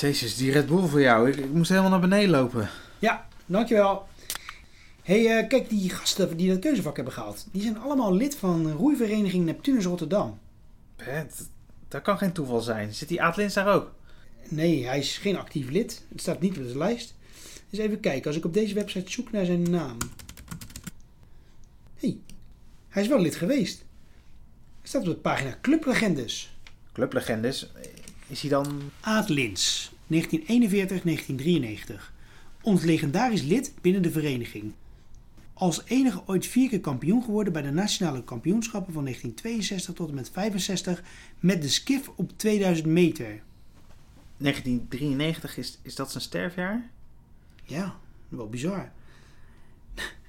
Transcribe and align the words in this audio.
Jezus, 0.00 0.36
die 0.36 0.52
Red 0.52 0.66
Bull 0.66 0.86
voor 0.86 1.00
jou. 1.00 1.28
Ik, 1.30 1.36
ik 1.36 1.52
moest 1.52 1.68
helemaal 1.68 1.90
naar 1.90 2.00
beneden 2.00 2.30
lopen. 2.30 2.68
Ja, 2.98 3.28
dankjewel. 3.46 4.06
hey, 5.02 5.38
eh, 5.38 5.48
kijk, 5.48 5.68
die 5.68 5.90
gasten 5.90 6.36
die 6.36 6.48
dat 6.48 6.58
keuzevak 6.58 6.96
hebben 6.96 7.14
gehaald, 7.14 7.46
die 7.52 7.62
zijn 7.62 7.78
allemaal 7.78 8.14
lid 8.14 8.36
van 8.36 8.70
roeivereniging 8.72 9.44
Neptunus 9.44 9.84
Rotterdam. 9.84 10.38
Hè, 10.96 11.22
dat, 11.22 11.48
dat 11.88 12.02
kan 12.02 12.18
geen 12.18 12.32
toeval 12.32 12.60
zijn. 12.60 12.94
Zit 12.94 13.08
die 13.08 13.22
Aad 13.22 13.36
Lins 13.36 13.54
daar 13.54 13.74
ook? 13.74 13.92
Nee, 14.48 14.86
hij 14.86 14.98
is 14.98 15.18
geen 15.18 15.36
actief 15.36 15.70
lid. 15.70 16.04
Het 16.08 16.20
staat 16.20 16.40
niet 16.40 16.58
op 16.58 16.66
de 16.66 16.78
lijst. 16.78 17.14
Dus 17.70 17.78
even 17.78 18.00
kijken, 18.00 18.26
als 18.26 18.36
ik 18.36 18.44
op 18.44 18.54
deze 18.54 18.74
website 18.74 19.10
zoek 19.10 19.32
naar 19.32 19.44
zijn 19.44 19.70
naam. 19.70 19.96
hey, 21.94 22.18
hij 22.88 23.02
is 23.02 23.08
wel 23.08 23.20
lid 23.20 23.36
geweest. 23.36 23.84
Hij 24.80 24.88
staat 24.88 25.02
op 25.02 25.08
de 25.08 25.14
pagina 25.14 25.58
Clublegendes. 25.60 26.56
Clublegendes. 26.92 27.72
Is 28.26 28.40
hij 28.40 28.50
dan... 28.50 28.90
Aad 29.00 29.28
Lins, 29.28 29.92
1941-1993. 30.12 30.16
Ons 32.62 32.82
legendarisch 32.82 33.42
lid 33.42 33.72
binnen 33.80 34.02
de 34.02 34.10
vereniging. 34.10 34.72
Als 35.54 35.82
enige 35.84 36.22
ooit 36.26 36.46
vier 36.46 36.68
keer 36.68 36.80
kampioen 36.80 37.22
geworden 37.22 37.52
bij 37.52 37.62
de 37.62 37.70
nationale 37.70 38.24
kampioenschappen 38.24 38.92
van 38.92 39.02
1962 39.02 39.94
tot 39.94 40.08
en 40.08 40.14
met 40.14 40.30
65 40.32 41.02
met 41.40 41.62
de 41.62 41.68
skif 41.68 42.10
op 42.16 42.32
2000 42.36 42.86
meter. 42.86 43.42
1993, 44.36 45.56
is, 45.56 45.78
is 45.82 45.94
dat 45.94 46.10
zijn 46.10 46.22
sterfjaar? 46.22 46.90
Ja, 47.64 47.96
wel 48.28 48.48
bizar. 48.48 48.92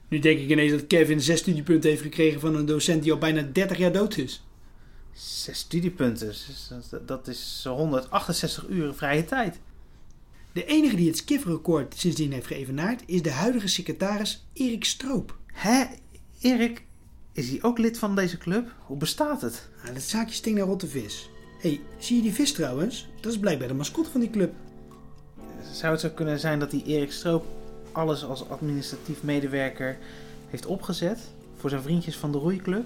Nu 0.07 0.19
denk 0.19 0.39
ik 0.39 0.49
ineens 0.49 0.71
dat 0.71 0.87
Kevin 0.87 1.21
zes 1.21 1.39
studiepunten 1.39 1.89
heeft 1.89 2.01
gekregen 2.01 2.39
van 2.39 2.55
een 2.55 2.65
docent 2.65 3.03
die 3.03 3.11
al 3.11 3.17
bijna 3.17 3.41
30 3.41 3.77
jaar 3.77 3.91
dood 3.91 4.17
is. 4.17 4.46
Zes 5.17 5.59
studiepunten. 5.59 6.33
Dat- 7.05 7.27
is 7.27 7.65
168 7.67 8.67
uur 8.67 8.93
vrije 8.93 9.25
tijd. 9.25 9.59
De 10.51 10.65
enige 10.65 10.95
die 10.95 11.07
het 11.07 11.17
skifrecord 11.17 11.93
sindsdien 11.97 12.31
heeft 12.31 12.47
geëvenaard 12.47 13.03
is 13.05 13.21
de 13.21 13.31
huidige 13.31 13.67
secretaris 13.67 14.45
Erik 14.53 14.85
Stroop. 14.85 15.37
Hè? 15.45 15.85
Erik, 16.39 16.83
is 17.31 17.49
hij 17.49 17.63
ook 17.63 17.77
lid 17.77 17.97
van 17.99 18.15
deze 18.15 18.37
club? 18.37 18.73
Hoe 18.85 18.97
bestaat 18.97 19.41
het? 19.41 19.69
Nou, 19.81 19.93
dat 19.93 20.03
zaakje 20.03 20.33
stinkt 20.33 20.59
naar 20.59 20.67
rotte 20.67 20.87
vis. 20.87 21.29
hey, 21.59 21.81
zie 21.97 22.15
je 22.15 22.21
die 22.21 22.33
vis 22.33 22.53
trouwens? 22.53 23.07
Dat 23.21 23.31
is 23.31 23.39
blijkbaar 23.39 23.67
de 23.67 23.73
mascotte 23.73 24.09
van 24.11 24.19
die 24.19 24.29
club. 24.29 24.53
Zou 25.73 25.91
het 25.91 26.01
zo 26.01 26.09
kunnen 26.09 26.39
zijn 26.39 26.59
dat 26.59 26.71
die 26.71 26.83
Erik 26.83 27.11
Stroop 27.11 27.45
alles 27.91 28.23
als 28.23 28.49
administratief 28.49 29.23
medewerker 29.23 29.97
heeft 30.49 30.65
opgezet 30.65 31.19
voor 31.57 31.69
zijn 31.69 31.81
vriendjes 31.81 32.17
van 32.17 32.31
de 32.31 32.37
roeiclub? 32.37 32.85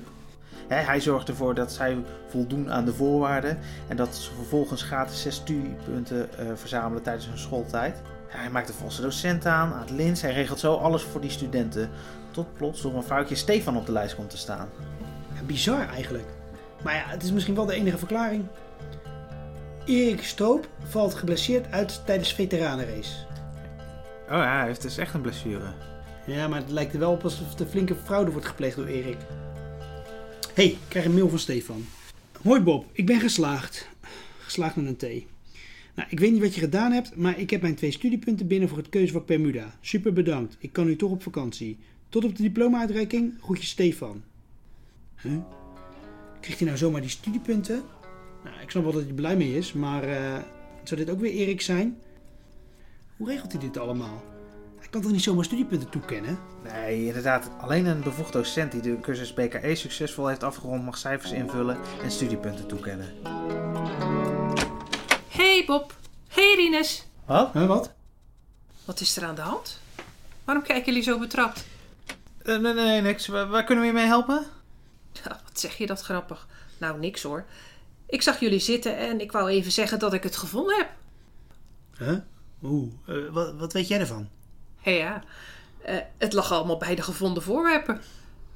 Hè, 0.67 0.75
hij 0.75 0.99
zorgt 0.99 1.27
ervoor 1.27 1.55
dat 1.55 1.71
zij 1.71 1.97
voldoen 2.27 2.71
aan 2.71 2.85
de 2.85 2.93
voorwaarden 2.93 3.57
en 3.87 3.95
dat 3.95 4.15
ze 4.15 4.33
vervolgens 4.33 4.83
gratis 4.83 5.21
zes 5.21 5.35
studiepunten 5.35 6.37
eh, 6.37 6.45
verzamelen 6.55 7.03
tijdens 7.03 7.27
hun 7.27 7.37
schooltijd. 7.37 8.01
Hij 8.27 8.49
maakt 8.49 8.67
de 8.67 8.73
valse 8.73 9.01
docent 9.01 9.45
aan, 9.45 9.73
aan 9.73 9.79
het 9.79 9.89
lins, 9.89 10.21
hij 10.21 10.33
regelt 10.33 10.59
zo 10.59 10.75
alles 10.75 11.03
voor 11.03 11.21
die 11.21 11.29
studenten. 11.29 11.89
Tot 12.31 12.53
plots 12.53 12.81
door 12.81 12.95
een 12.95 13.03
vrouwtje 13.03 13.35
Stefan 13.35 13.77
op 13.77 13.85
de 13.85 13.91
lijst 13.91 14.15
komt 14.15 14.29
te 14.29 14.37
staan. 14.37 14.69
Ja, 15.33 15.41
bizar 15.45 15.89
eigenlijk. 15.89 16.27
Maar 16.83 16.93
ja, 16.93 17.03
het 17.05 17.23
is 17.23 17.31
misschien 17.31 17.55
wel 17.55 17.65
de 17.65 17.73
enige 17.73 17.97
verklaring. 17.97 18.45
Erik 19.85 20.23
Stroop 20.23 20.67
valt 20.83 21.13
geblesseerd 21.13 21.71
uit 21.71 22.01
tijdens 22.05 22.33
veteranenrace. 22.33 23.15
Oh 24.23 24.37
ja, 24.37 24.57
hij 24.57 24.65
heeft 24.65 24.81
dus 24.81 24.97
echt 24.97 25.13
een 25.13 25.21
blessure. 25.21 25.65
Ja, 26.25 26.47
maar 26.47 26.59
het 26.59 26.69
lijkt 26.69 26.93
er 26.93 26.99
wel 26.99 27.11
op 27.11 27.23
alsof 27.23 27.59
er 27.59 27.65
flinke 27.65 27.95
fraude 27.95 28.31
wordt 28.31 28.47
gepleegd 28.47 28.75
door 28.75 28.85
Erik. 28.85 29.17
Hey, 30.53 30.65
ik 30.65 30.77
krijg 30.87 31.05
een 31.05 31.13
mail 31.13 31.29
van 31.29 31.39
Stefan. 31.39 31.85
Hoi 32.41 32.61
Bob, 32.61 32.85
ik 32.91 33.05
ben 33.05 33.19
geslaagd. 33.19 33.89
Geslaagd 34.39 34.75
met 34.75 34.85
een 34.85 34.95
T. 34.95 35.25
Nou, 35.95 36.09
ik 36.09 36.19
weet 36.19 36.31
niet 36.31 36.41
wat 36.41 36.55
je 36.55 36.61
gedaan 36.61 36.91
hebt, 36.91 37.15
maar 37.15 37.39
ik 37.39 37.49
heb 37.49 37.61
mijn 37.61 37.75
twee 37.75 37.91
studiepunten 37.91 38.47
binnen 38.47 38.69
voor 38.69 38.77
het 38.77 38.89
keuzevak 38.89 39.25
Bermuda. 39.25 39.77
Super 39.81 40.13
bedankt. 40.13 40.57
Ik 40.59 40.73
kan 40.73 40.85
nu 40.85 40.95
toch 40.95 41.11
op 41.11 41.23
vakantie. 41.23 41.77
Tot 42.09 42.23
op 42.23 42.35
de 42.35 42.43
diploma-uitreiking. 42.43 43.33
Groetjes 43.41 43.69
Stefan. 43.69 44.23
Huh? 45.21 45.31
Krijgt 46.39 46.59
hij 46.59 46.67
nou 46.67 46.79
zomaar 46.79 47.01
die 47.01 47.09
studiepunten? 47.09 47.83
Nou, 48.43 48.61
ik 48.61 48.69
snap 48.69 48.83
wel 48.83 48.91
dat 48.91 49.03
hij 49.03 49.13
blij 49.13 49.37
mee 49.37 49.57
is, 49.57 49.73
maar 49.73 50.03
eh, 50.03 50.39
zou 50.83 50.99
dit 50.99 51.09
ook 51.09 51.19
weer 51.19 51.31
Erik 51.31 51.61
zijn? 51.61 51.97
Hoe 53.17 53.27
regelt 53.27 53.51
hij 53.51 53.61
dit 53.61 53.77
allemaal? 53.77 54.23
Hij 54.81 54.89
kan 54.89 55.01
toch 55.01 55.11
niet 55.11 55.21
zomaar 55.23 55.45
studiepunten 55.45 55.89
toekennen? 55.89 56.39
Nee, 56.63 57.05
inderdaad. 57.05 57.49
Alleen 57.59 57.85
een 57.85 58.01
bevoegd 58.01 58.33
docent 58.33 58.71
die 58.71 58.81
de 58.81 58.99
cursus 58.99 59.33
BKE 59.33 59.75
succesvol 59.75 60.27
heeft 60.27 60.43
afgerond 60.43 60.83
mag 60.83 60.97
cijfers 60.97 61.31
invullen 61.31 61.77
en 62.03 62.11
studiepunten 62.11 62.67
toekennen. 62.67 63.13
Hey 65.27 65.63
Bob. 65.65 65.93
Hey 66.27 66.55
Rinus. 66.55 67.07
Wat? 67.25 67.53
Huh, 67.53 67.67
wat? 67.67 67.93
Wat 68.85 68.99
is 68.99 69.17
er 69.17 69.23
aan 69.23 69.35
de 69.35 69.41
hand? 69.41 69.79
Waarom 70.43 70.63
kijken 70.63 70.85
jullie 70.85 71.03
zo 71.03 71.19
betrapt? 71.19 71.65
Eh, 72.43 72.57
nee, 72.57 72.73
nee, 72.73 73.01
niks. 73.01 73.27
Waar, 73.27 73.47
waar 73.47 73.63
kunnen 73.63 73.83
we 73.83 73.89
je 73.89 73.95
mee 73.95 74.05
helpen? 74.05 74.45
Ja, 75.11 75.39
wat 75.43 75.59
zeg 75.59 75.77
je 75.77 75.87
dat 75.87 76.01
grappig? 76.01 76.47
Nou, 76.77 76.99
niks 76.99 77.23
hoor. 77.23 77.45
Ik 78.05 78.21
zag 78.21 78.39
jullie 78.39 78.59
zitten 78.59 78.97
en 78.97 79.19
ik 79.19 79.31
wou 79.31 79.49
even 79.49 79.71
zeggen 79.71 79.99
dat 79.99 80.13
ik 80.13 80.23
het 80.23 80.35
gevonden 80.35 80.77
heb. 80.77 80.89
Huh? 81.97 82.17
Oeh, 82.63 82.91
eh, 83.07 83.15
wat, 83.31 83.55
wat 83.55 83.73
weet 83.73 83.87
jij 83.87 83.99
ervan? 83.99 84.29
Hé 84.81 84.91
ja, 84.91 85.23
eh, 85.81 85.95
het 86.17 86.33
lag 86.33 86.51
allemaal 86.51 86.77
bij 86.77 86.95
de 86.95 87.01
gevonden 87.01 87.43
voorwerpen. 87.43 88.01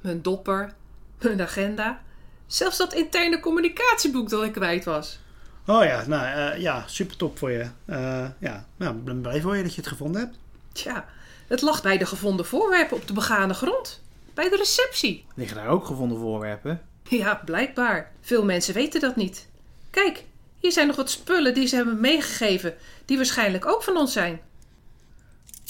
Mijn 0.00 0.22
dopper, 0.22 0.72
mijn 1.20 1.40
agenda. 1.40 2.02
Zelfs 2.46 2.76
dat 2.76 2.94
interne 2.94 3.40
communicatieboek 3.40 4.28
dat 4.28 4.42
ik 4.42 4.52
kwijt 4.52 4.84
was. 4.84 5.18
Oh 5.66 5.84
ja, 5.84 6.04
nou 6.06 6.26
eh, 6.26 6.60
ja, 6.60 6.84
super 6.86 7.16
top 7.16 7.38
voor 7.38 7.50
je. 7.50 7.66
Eh, 7.84 8.26
ja, 8.38 8.66
nou, 8.76 8.96
ik 8.96 9.04
ben 9.04 9.20
blij 9.20 9.40
voor 9.40 9.56
je 9.56 9.62
dat 9.62 9.74
je 9.74 9.80
het 9.80 9.90
gevonden 9.90 10.20
hebt. 10.20 10.36
Tja, 10.72 11.04
het 11.46 11.62
lag 11.62 11.82
bij 11.82 11.98
de 11.98 12.06
gevonden 12.06 12.46
voorwerpen 12.46 12.96
op 12.96 13.06
de 13.06 13.12
begane 13.12 13.54
grond. 13.54 14.02
Bij 14.34 14.48
de 14.48 14.56
receptie. 14.56 15.24
Liggen 15.34 15.56
daar 15.56 15.68
ook 15.68 15.86
gevonden 15.86 16.18
voorwerpen? 16.18 16.82
Ja, 17.02 17.42
blijkbaar. 17.44 18.12
Veel 18.20 18.44
mensen 18.44 18.74
weten 18.74 19.00
dat 19.00 19.16
niet. 19.16 19.48
Kijk, 19.90 20.24
hier 20.60 20.72
zijn 20.72 20.86
nog 20.86 20.96
wat 20.96 21.10
spullen 21.10 21.54
die 21.54 21.66
ze 21.66 21.76
hebben 21.76 22.00
meegegeven, 22.00 22.74
die 23.04 23.16
waarschijnlijk 23.16 23.66
ook 23.66 23.82
van 23.82 23.96
ons 23.96 24.12
zijn. 24.12 24.40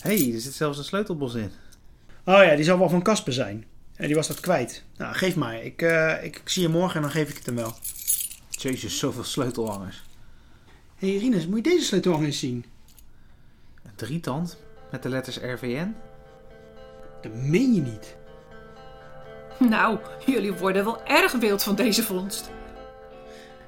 Hé, 0.06 0.16
hey, 0.24 0.34
er 0.34 0.40
zit 0.40 0.54
zelfs 0.54 0.78
een 0.78 0.84
sleutelbos 0.84 1.34
in. 1.34 1.50
Oh 2.24 2.42
ja, 2.44 2.54
die 2.54 2.64
zal 2.64 2.78
wel 2.78 2.88
van 2.88 3.02
Casper 3.02 3.32
zijn. 3.32 3.64
En 3.96 4.06
die 4.06 4.14
was 4.14 4.26
dat 4.26 4.40
kwijt. 4.40 4.84
Nou, 4.96 5.14
geef 5.14 5.36
maar. 5.36 5.62
Ik, 5.62 5.82
eh, 5.82 6.24
ik, 6.24 6.36
ik 6.36 6.48
zie 6.48 6.62
je 6.62 6.68
morgen 6.68 6.96
en 6.96 7.02
dan 7.02 7.10
geef 7.10 7.28
ik 7.28 7.36
het 7.36 7.46
hem 7.46 7.54
wel. 7.54 7.74
Jezus, 8.50 8.98
zoveel 8.98 9.24
sleutelhangers. 9.24 10.02
Hé 10.96 11.10
hey, 11.10 11.18
Rinus, 11.18 11.46
moet 11.46 11.56
je 11.56 11.70
deze 11.70 11.84
sleutel 11.84 12.12
nog 12.12 12.22
eens 12.22 12.38
zien? 12.38 12.64
Een 13.84 13.94
drietand 13.94 14.58
met 14.90 15.02
de 15.02 15.08
letters 15.08 15.36
RVN. 15.36 15.94
Dat 17.22 17.34
meen 17.34 17.74
je 17.74 17.80
niet. 17.80 18.16
Nou, 19.58 19.98
jullie 20.26 20.52
worden 20.52 20.84
wel 20.84 21.06
erg 21.06 21.32
wild 21.32 21.62
van 21.62 21.74
deze 21.74 22.02
vondst. 22.02 22.50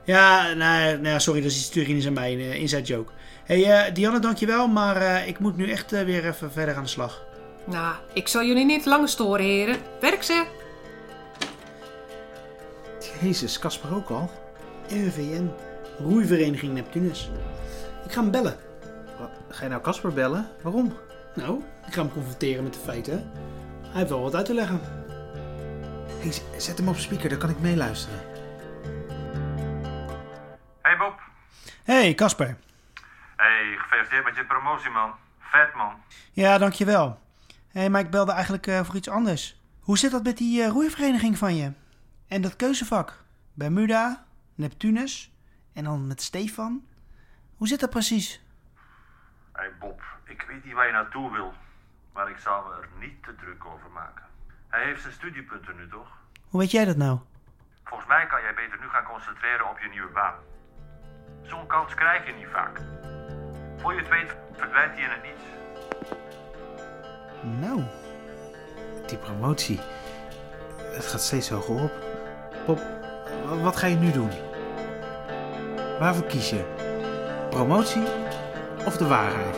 Ja, 0.09 0.53
nou, 0.55 0.93
nou 0.93 1.09
ja, 1.09 1.19
sorry, 1.19 1.41
dat 1.41 1.51
is 1.51 1.57
iets 1.57 1.69
te 1.69 1.83
Rinus 1.83 2.05
en 2.05 2.13
mij. 2.13 2.33
Een 2.33 2.41
eh, 2.41 2.61
inside 2.61 2.83
joke. 2.83 3.13
Hé 3.45 3.63
hey, 3.63 3.87
eh, 3.87 3.95
Dianne, 3.95 4.19
dankjewel. 4.19 4.69
Maar 4.69 4.97
eh, 4.97 5.29
ik 5.29 5.39
moet 5.39 5.57
nu 5.57 5.71
echt 5.71 5.91
weer 5.91 6.27
even 6.27 6.53
verder 6.53 6.75
aan 6.75 6.83
de 6.83 6.89
slag. 6.89 7.25
Nou, 7.65 7.95
ik 8.13 8.29
zal 8.29 8.45
jullie 8.45 8.65
niet 8.65 8.87
lang 8.87 9.09
storen, 9.09 9.45
heren. 9.45 9.77
Werk 10.01 10.23
ze. 10.23 10.45
Jezus, 13.21 13.59
Casper 13.59 13.95
ook 13.95 14.09
al? 14.09 14.31
RVN, 14.87 15.51
Roeivereniging 15.99 16.75
Neptunus. 16.75 17.31
Ik 18.05 18.13
ga 18.13 18.21
hem 18.21 18.31
bellen. 18.31 18.57
Wat, 19.19 19.31
Ga 19.49 19.63
je 19.63 19.71
nou 19.71 19.83
Casper 19.83 20.13
bellen? 20.13 20.49
Waarom? 20.63 20.93
Nou, 21.35 21.63
ik 21.87 21.93
ga 21.93 22.03
hem 22.03 22.13
confronteren 22.13 22.63
met 22.63 22.75
de 22.75 22.81
feiten. 22.85 23.31
Hij 23.83 23.99
heeft 23.99 24.11
wel 24.11 24.23
wat 24.23 24.35
uit 24.35 24.47
te 24.47 24.55
leggen. 24.55 24.81
Hey, 26.19 26.33
zet 26.57 26.79
hem 26.79 26.89
op 26.89 26.97
speaker, 26.97 27.29
dan 27.29 27.39
kan 27.39 27.51
ik 27.51 27.61
meeluisteren. 27.61 28.28
Hey, 31.89 32.15
Casper. 32.15 32.57
Hey, 33.37 33.77
gefeliciteerd 33.79 34.25
met 34.25 34.37
je 34.37 34.45
promotie, 34.45 34.91
man. 34.91 35.15
Vet, 35.39 35.75
man. 35.75 36.03
Ja, 36.33 36.59
dankjewel. 36.59 37.21
Hé, 37.69 37.81
hey, 37.81 37.91
maar 37.91 38.01
ik 38.01 38.11
belde 38.11 38.33
eigenlijk 38.33 38.67
eh, 38.67 38.81
voor 38.85 38.95
iets 38.95 39.09
anders. 39.09 39.61
Hoe 39.81 39.99
zit 39.99 40.11
dat 40.11 40.23
met 40.23 40.37
die 40.37 40.63
eh, 40.63 40.69
roeivereniging 40.69 41.39
van 41.39 41.57
je? 41.57 41.73
En 42.27 42.43
dat 42.43 42.57
keuzevak? 42.57 43.25
Bermuda, 43.55 44.25
Neptunus 44.55 45.33
en 45.75 45.85
dan 45.85 46.07
met 46.07 46.23
Stefan? 46.23 46.87
Hoe 47.57 47.69
zit 47.69 47.81
dat 47.81 47.91
precies? 47.91 48.43
Hey 49.53 49.73
Bob, 49.79 50.03
ik 50.25 50.45
weet 50.49 50.65
niet 50.65 50.75
waar 50.75 50.87
je 50.87 50.93
naartoe 50.93 51.33
wil. 51.33 51.53
Maar 52.13 52.31
ik 52.31 52.39
zal 52.39 52.63
me 52.63 52.83
er 52.83 52.89
niet 52.99 53.23
te 53.23 53.35
druk 53.35 53.65
over 53.65 53.91
maken. 53.91 54.25
Hij 54.69 54.85
heeft 54.85 55.01
zijn 55.01 55.13
studiepunten 55.13 55.77
nu, 55.77 55.89
toch? 55.89 56.09
Hoe 56.49 56.61
weet 56.61 56.71
jij 56.71 56.85
dat 56.85 56.97
nou? 56.97 57.19
Volgens 57.85 58.09
mij 58.09 58.27
kan 58.27 58.43
jij 58.43 58.55
beter 58.55 58.79
nu 58.81 58.89
gaan 58.89 59.05
concentreren 59.05 59.71
op 59.71 59.79
je 59.79 59.89
nieuwe 59.89 60.13
baan. 60.13 60.35
Zo'n 61.49 61.67
kans 61.67 61.95
krijg 61.95 62.27
je 62.27 62.33
niet 62.33 62.47
vaak. 62.53 62.81
Voor 63.77 63.93
je 63.95 63.99
het 63.99 64.09
weet 64.09 64.37
verdwijnt 64.53 64.93
hij 64.95 65.03
in 65.03 65.11
het 65.11 65.23
niets. 65.23 65.43
Nou, 67.61 67.83
Die 69.07 69.19
promotie. 69.19 69.81
Het 70.77 71.07
gaat 71.07 71.21
steeds 71.21 71.49
hoger 71.49 71.91
op. 72.67 72.81
Wa- 73.47 73.57
wat 73.63 73.77
ga 73.77 73.87
je 73.87 73.97
nu 73.97 74.11
doen? 74.11 74.31
Waarvoor 75.99 76.25
kies 76.27 76.51
je? 76.51 76.65
Promotie 77.51 78.03
of 78.87 78.97
de 78.97 79.07
waarheid? 79.07 79.57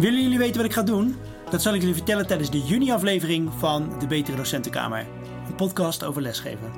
Willen 0.00 0.22
jullie 0.22 0.38
weten 0.38 0.56
wat 0.56 0.64
ik 0.64 0.72
ga 0.72 0.82
doen? 0.82 1.16
Dat 1.50 1.62
zal 1.62 1.74
ik 1.74 1.80
jullie 1.80 1.94
vertellen 1.94 2.26
tijdens 2.26 2.50
de 2.50 2.60
juni-aflevering 2.60 3.50
van 3.58 3.98
De 3.98 4.06
Betere 4.06 4.36
Docentenkamer. 4.36 5.06
Een 5.46 5.54
podcast 5.54 6.04
over 6.04 6.22
lesgeven. 6.22 6.72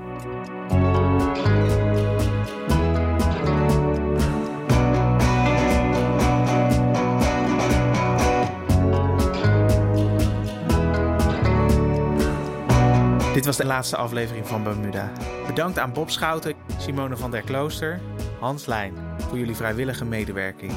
Dit 13.34 13.44
was 13.44 13.56
de 13.56 13.64
laatste 13.64 13.96
aflevering 13.96 14.46
van 14.46 14.62
Bermuda. 14.62 15.12
Bedankt 15.46 15.78
aan 15.78 15.92
Bob 15.92 16.10
Schouten, 16.10 16.54
Simone 16.78 17.16
van 17.16 17.30
der 17.30 17.42
Klooster, 17.42 18.00
Hans 18.40 18.66
Lijn 18.66 18.94
voor 19.28 19.38
jullie 19.38 19.56
vrijwillige 19.56 20.04
medewerking. 20.04 20.72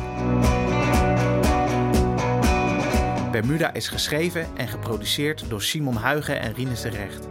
Bermuda 3.41 3.73
is 3.73 3.87
geschreven 3.87 4.47
en 4.57 4.67
geproduceerd 4.67 5.49
door 5.49 5.61
Simon 5.61 5.95
Huigen 5.95 6.39
en 6.39 6.53
Rinus 6.53 6.81
de 6.81 6.89
Recht. 6.89 7.27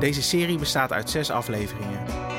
Deze 0.00 0.22
serie 0.22 0.58
bestaat 0.58 0.92
uit 0.92 1.10
zes 1.10 1.30
afleveringen. 1.30 2.29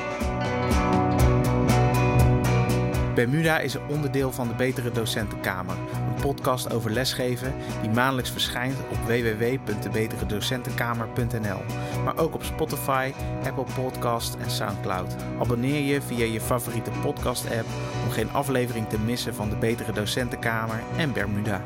Bermuda 3.14 3.58
is 3.58 3.74
een 3.74 3.88
onderdeel 3.88 4.32
van 4.32 4.48
de 4.48 4.54
Betere 4.54 4.90
Docentenkamer, 4.90 5.76
een 5.76 6.20
podcast 6.20 6.72
over 6.72 6.90
lesgeven 6.90 7.54
die 7.80 7.90
maandelijks 7.90 8.30
verschijnt 8.30 8.76
op 8.90 8.96
www.debeteredocentenkamer.nl, 9.06 11.60
maar 12.04 12.18
ook 12.18 12.34
op 12.34 12.42
Spotify, 12.42 13.12
Apple 13.44 13.66
Podcast 13.74 14.34
en 14.34 14.50
SoundCloud. 14.50 15.16
Abonneer 15.40 15.82
je 15.82 16.02
via 16.02 16.24
je 16.24 16.40
favoriete 16.40 16.90
podcast-app 17.02 17.66
om 18.04 18.10
geen 18.10 18.30
aflevering 18.30 18.88
te 18.88 18.98
missen 18.98 19.34
van 19.34 19.50
de 19.50 19.56
Betere 19.56 19.92
Docentenkamer 19.92 20.82
en 20.96 21.12
Bermuda. 21.12 21.62